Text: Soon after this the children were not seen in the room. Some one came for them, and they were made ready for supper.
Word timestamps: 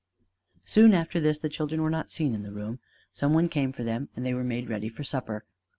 Soon 0.65 0.95
after 0.95 1.19
this 1.19 1.37
the 1.37 1.47
children 1.47 1.79
were 1.83 1.89
not 1.91 2.09
seen 2.09 2.33
in 2.33 2.41
the 2.41 2.51
room. 2.51 2.79
Some 3.13 3.33
one 3.35 3.47
came 3.49 3.71
for 3.71 3.83
them, 3.83 4.09
and 4.15 4.25
they 4.25 4.33
were 4.33 4.43
made 4.43 4.67
ready 4.67 4.89
for 4.89 5.03
supper. 5.03 5.45